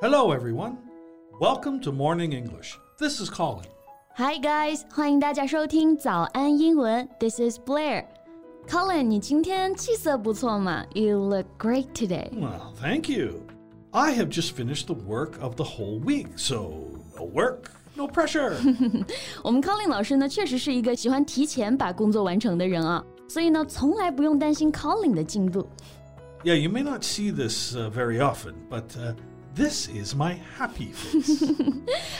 [0.00, 0.78] Hello, everyone.
[1.40, 2.78] Welcome to Morning English.
[2.98, 3.66] This is Colin.
[4.16, 7.08] Hi guys，欢迎大家收听早安英文。
[7.18, 10.84] This is Blair。Colin，你今天气色不错嘛？
[10.94, 12.30] You look great today。
[12.32, 13.42] Well, thank you.
[13.92, 16.72] I have just finished the work of the whole week, so
[17.16, 18.54] no work, no pressure.
[19.42, 25.66] 我们 Colin 老师呢，确实是一个喜欢提前把工作完成的人啊，所以呢，从来不用担心 Colin 的进度。
[26.44, 29.14] yeah, you may not see this uh, very often, but uh,
[29.55, 31.53] this is my happy face.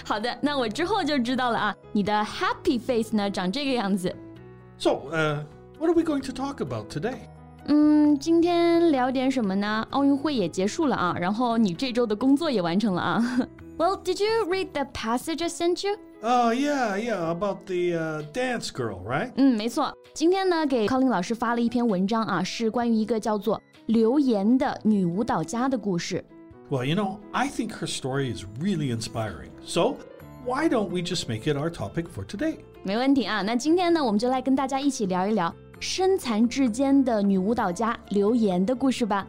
[0.06, 1.76] 好的，那我之后就知道了啊。
[1.92, 4.14] 你的 happy face 呢，长这个样子。
[4.78, 5.44] So, uh,
[5.80, 7.18] what are we going to talk about today?
[7.68, 9.86] 嗯，今天聊点什么呢？
[9.92, 13.48] 奥运会也结束了啊，然后你这周的工作也完成了啊。
[13.78, 15.96] Well, did you read the passage I sent you?
[16.24, 19.32] Oh, yeah, yeah, about the uh, dance girl, right?
[19.36, 19.96] 嗯，没错。
[20.14, 23.58] 今天呢，给 Colin 老师发了一篇文章啊，是关于一个叫做
[23.88, 26.24] 《刘岩的女舞蹈家》的故事。
[26.72, 29.52] well, you know, I think her story is really inspiring.
[29.64, 29.98] So,
[30.46, 32.60] why don't we just make it our topic for today?
[32.82, 39.28] 没问题啊，那今天呢，我们就来跟大家一起聊一聊身残志坚的女舞蹈家刘岩的故事吧。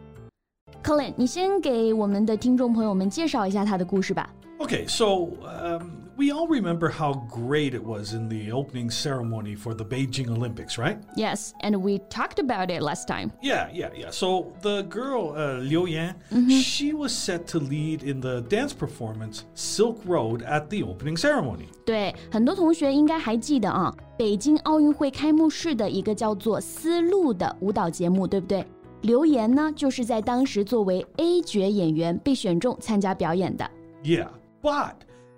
[0.81, 4.33] Colin，你先给我们的听众朋友们介绍一下她的故事吧。
[4.57, 9.84] Okay, so um, we all remember how great it was in the opening ceremony for the
[9.84, 10.98] Beijing Olympics, right?
[11.14, 13.30] Yes, and we talked about it last time.
[13.40, 14.10] Yeah, yeah, yeah.
[14.10, 16.16] So the girl, uh, Liu Yan,
[16.48, 21.68] she was set to lead in the dance performance Silk Road at the opening ceremony.
[21.84, 28.66] 对，很多同学应该还记得啊，北京奥运会开幕式的一个叫做《丝路》的舞蹈节目，对不对？
[29.02, 33.70] 刘岩呢，就是在当时作为 A 角演员被选中参加表演的。
[34.02, 34.28] Yeah,
[34.60, 34.94] but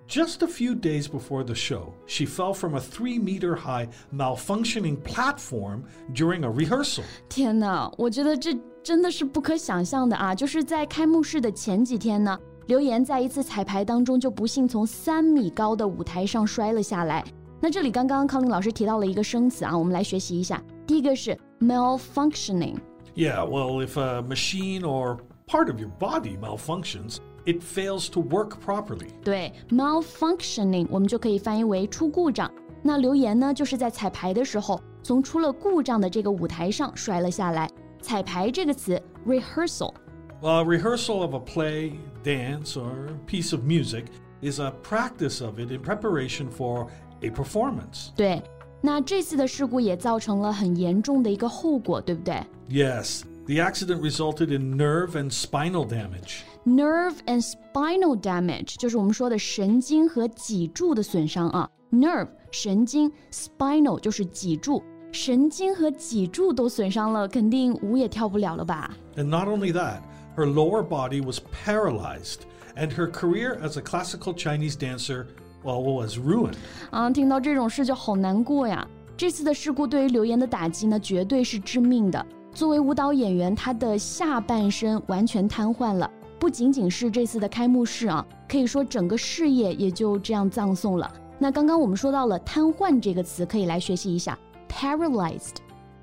[0.07, 4.97] just a few days before the show, she fell from a three meter high malfunctioning
[5.03, 7.03] platform during a rehearsal.
[7.29, 10.35] 天哪，我觉得这真的是不可想象的啊！
[10.35, 17.23] 就是在开幕式的前几天呢，刘岩在一次彩排当中就不幸从三米高的舞台上摔了下来。
[17.59, 20.61] 那这里刚刚 Colin 老师提到了一个生词啊，我们来学习一下。
[20.85, 22.75] 第一个是 malfunctioning。
[23.15, 29.08] Yeah, well, if a machine or part of your body malfunctions it fails to work properly.
[29.22, 32.50] 对，malfunctioning 我们就可以翻译为出故障。
[32.82, 37.68] 那刘岩呢，就是在彩排的时候从出了故障的这个舞台上摔了下来。
[38.00, 39.92] 彩排这个词 rehearsal。
[40.40, 44.06] Well, a rehearsal of a play, dance, or piece of music
[44.40, 46.86] is a practice of it in preparation for
[47.20, 48.08] a performance.
[48.16, 48.42] 对，
[48.80, 56.38] 那这次的事故也造成了很严重的一个后果，对不对 Yes, the accident resulted in nerve and spinal damage.
[56.65, 61.69] ？Nerve and spinal damage 就是我们说的神经和脊柱的损伤啊。
[61.91, 69.99] Nerve 神经，spinal 就是脊柱，神经和脊柱都损伤了，肯定舞也跳不了了吧？And not only that,
[70.35, 72.39] her lower body was paralyzed,
[72.75, 75.27] and her career as a classical Chinese dancer,
[75.63, 76.55] well, was ruined.
[76.89, 78.85] 啊，听到这种事就好难过呀。
[79.15, 82.25] 这次的事故对于刘岩的打击呢，绝对是致命的。
[82.53, 86.09] 作为舞蹈演员，她的下半身完全瘫痪了。
[86.38, 91.12] 不仅仅是这次的开幕式啊，可以说整个事业也就这样葬送了。
[91.38, 95.56] 那刚刚我们说到了瘫痪这个词，可以来学习一下 paralyzed。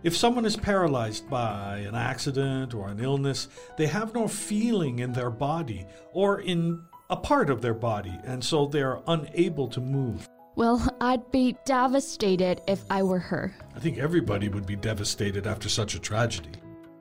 [0.04, 3.46] If someone is paralyzed by an accident or an illness,
[3.78, 8.44] they have no feeling in their body or in a part of their body, and
[8.44, 10.28] so they are unable to move.
[10.56, 13.52] Well, I'd be devastated if I were her.
[13.76, 16.52] I think everybody would be devastated after such a tragedy.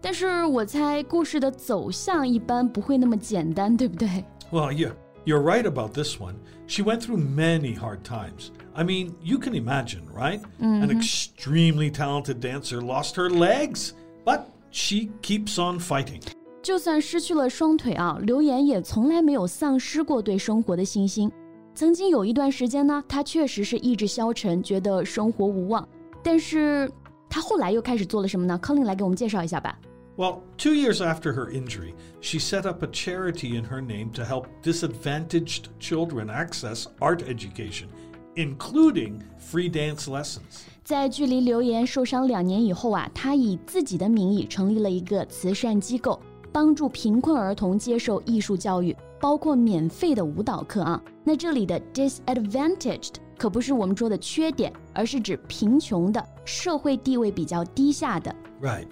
[0.01, 4.25] 但是我猜故事的走向一般不会那么简单，对不对？
[4.53, 4.93] Well, yeah,
[5.25, 6.35] you're right about this one.
[6.69, 8.51] She went through many hard times.
[8.75, 10.41] I mean, you can imagine, right?
[10.61, 13.93] An extremely talented dancer lost her legs,
[14.25, 16.21] but she keeps on fighting.
[16.63, 21.31] 就算失去了双腿啊，刘岩也从来没有丧失过对生活的信心。
[21.75, 25.87] 曾经有一段时间呢，他确实是意志消沉，觉得生活无望。
[26.23, 26.91] 但是
[27.29, 28.59] 他后来又开始做了什么呢？
[28.59, 29.79] 康林来给我们介绍一下吧。
[30.17, 34.25] Well, two years after her injury, she set up a charity in her name to
[34.25, 37.89] help disadvantaged children access art education,
[38.35, 40.65] including free dance lessons.
[40.83, 46.19] 在距离刘岩受伤两年以后啊，他以自己的名义成立了一个慈善机构，
[46.51, 51.03] 帮助贫困儿童接受艺术教育，包括免费的舞蹈课啊。
[51.25, 58.35] 那这里的 disadvantaged 可不是我们说的缺点，而是指贫穷的、社会地位比较低下的。
[58.63, 58.87] Right.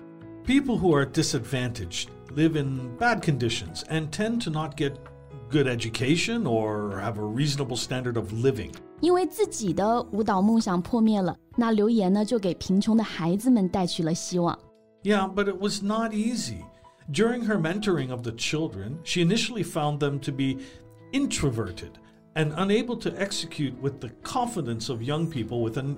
[0.49, 4.93] People who are disadvantaged live in bad conditions and tend to not get
[5.51, 8.73] good education or have a reasonable standard of living.
[9.01, 14.59] 因为自己的舞蹈梦想破灭了，那刘岩呢就给贫穷的孩子们带去了希望。
[15.03, 16.65] Yeah, but it was not easy.
[17.13, 20.59] During her mentoring of the children, she initially found them to be
[21.13, 21.91] introverted
[22.35, 25.97] and unable to execute with the confidence of young people with an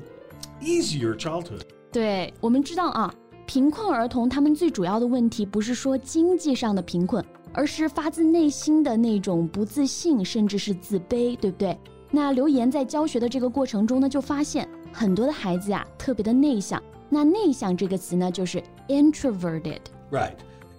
[0.60, 1.62] easier childhood.
[1.92, 3.14] 对我们知道啊，
[3.45, 11.77] 贫困儿童他们最主要的问题不是说经济上的贫困，而是发自内心的那种不自信，甚至是自卑，对不对？
[12.09, 16.81] 那刘岩在教学的这个过程中呢，就发现很多的孩子呀特别的内向。
[17.09, 19.81] 那内向这个词呢，就是 introverted。
[20.09, 20.35] Right.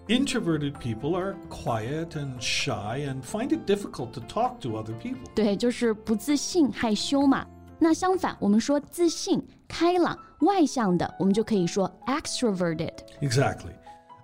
[0.09, 5.19] Introverted people are quiet and shy and find it difficult to talk to other people.
[5.35, 7.47] 对，就是不自信、害羞嘛。
[7.83, 12.93] 那相反，我们说自信、开朗、外向的，我们就可以说 extroverted.
[13.21, 13.73] Exactly.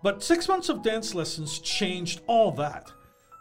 [0.00, 2.84] But six months of dance lessons changed all that.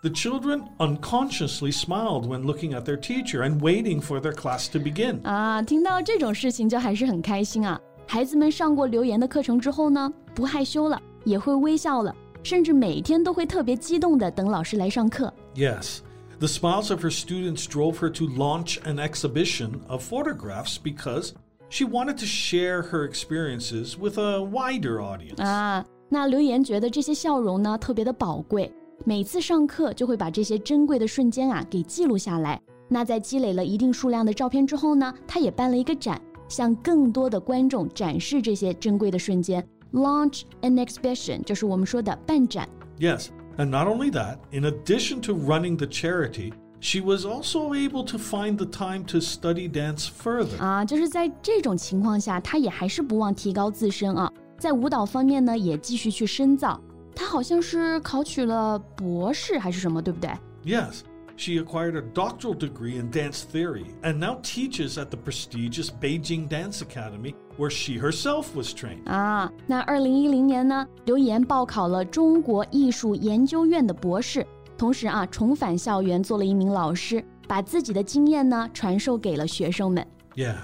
[0.02, 4.80] The children unconsciously smiled when looking at their teacher and waiting for their class to
[4.80, 5.22] begin.
[5.24, 7.80] 啊，听到这种事情就还是很开心啊！
[8.08, 15.32] 孩子们上过刘岩的课程之后呢，不害羞了，也会微笑了，甚至每天都会特别激动的等老师来上课。
[15.54, 16.00] Yes.
[16.39, 21.33] the smiles of her students drove her to launch an exhibition of photographs because
[21.69, 25.43] she wanted to share her experiences with a wider audience.
[25.43, 28.73] 啊，那刘岩觉得这些笑容呢特别的宝贵，
[29.05, 32.61] 每次上课就会把这些珍贵的瞬间啊给记录下来。
[32.89, 39.67] 那在积累了一定数量的照片之后呢，他也办了一个展，向更多的观众展示这些珍贵的瞬间。
[39.93, 42.69] Launch an exhibition 就是我们说的办展。
[42.99, 48.05] Yes, and not only that, in addition to running the charity, she was also able
[48.05, 50.59] to find the time to study dance further.
[50.59, 56.81] 啊，就是在这种情况下，他也还是不忘提高自身啊，在舞蹈方面呢也继续去深造。
[57.15, 60.31] 他好像是考取了博士还是什么，对不对？
[60.65, 61.01] Yes,
[61.37, 66.49] she acquired a doctoral degree in dance theory and now teaches at the prestigious Beijing
[66.49, 69.05] Dance Academy, where she herself was trained.
[69.07, 74.47] 啊，那二零一零年呢，刘岩报考了中国艺术研究院的博士，
[74.77, 80.07] 同时啊，重返校园做了一名老师，把自己的经验呢传授给了学生们。
[80.35, 80.57] Yeah.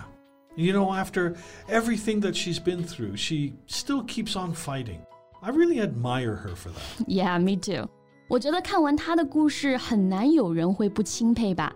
[0.56, 1.37] You know, after
[1.69, 4.99] everything that she's been through, she still keeps on fighting.
[5.40, 7.06] I really admire her for that.
[7.06, 7.88] Yeah, me too。
[8.33, 11.71] 我觉得看完他的故事，很难有人会不钦佩吧。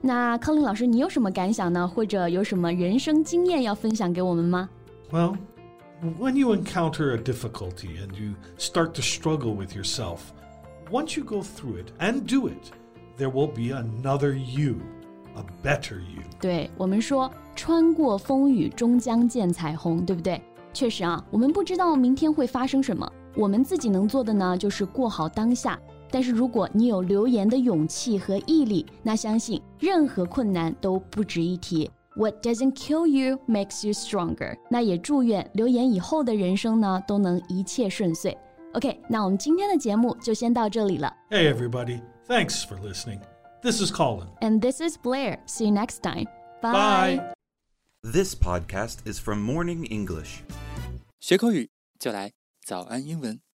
[0.00, 1.86] 那柯林老师，你有什么感想呢？
[1.86, 4.68] 或者有什么人生经验要分享给我们吗
[5.12, 5.36] ？Well,
[6.18, 10.18] when you encounter a difficulty and you start to struggle with yourself,
[10.90, 12.72] once you go through it and do it,
[13.16, 14.78] there will be another you,
[15.36, 16.24] a better you.
[16.40, 20.42] 对我们说，穿过风雨终将见彩虹，对不对？
[20.72, 25.78] 确实啊，我们不知道明天会发生什么，我们自己能做的呢，就是过好当下。
[26.10, 31.90] 但是如果你有刘岩的勇气和毅力，那相信任何困难都不值一提。
[32.16, 34.56] What doesn't kill you makes you stronger。
[34.68, 38.36] 那也祝愿刘岩以后的人生呢，都能一切顺遂。
[38.74, 41.12] OK，那我们今天的节目就先到这里了。
[41.30, 43.20] Hey everybody, thanks for listening.
[43.62, 44.28] This is Colin.
[44.40, 45.38] And this is Blair.
[45.46, 46.26] See you next time.
[46.60, 47.18] Bye.
[47.18, 47.34] Bye.
[48.02, 50.40] This podcast is from Morning English.
[51.20, 52.32] 学口语就来
[52.64, 53.49] 早安英文。